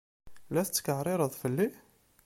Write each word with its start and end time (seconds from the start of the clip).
La 0.53 0.61
tetkeɛrireḍ 0.67 1.33
fell-i? 1.41 1.67